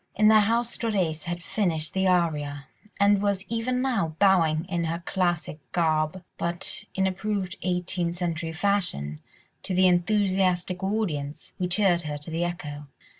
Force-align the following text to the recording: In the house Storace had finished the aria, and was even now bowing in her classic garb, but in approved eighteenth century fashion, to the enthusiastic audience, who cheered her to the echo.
In 0.15 0.29
the 0.29 0.39
house 0.39 0.75
Storace 0.75 1.25
had 1.25 1.43
finished 1.43 1.93
the 1.93 2.07
aria, 2.07 2.65
and 2.99 3.21
was 3.21 3.45
even 3.49 3.83
now 3.83 4.15
bowing 4.17 4.65
in 4.67 4.85
her 4.85 5.03
classic 5.05 5.59
garb, 5.73 6.23
but 6.39 6.83
in 6.95 7.05
approved 7.05 7.55
eighteenth 7.61 8.15
century 8.15 8.51
fashion, 8.51 9.19
to 9.61 9.75
the 9.75 9.87
enthusiastic 9.87 10.81
audience, 10.83 11.53
who 11.59 11.67
cheered 11.67 12.01
her 12.01 12.17
to 12.17 12.31
the 12.31 12.43
echo. 12.43 12.87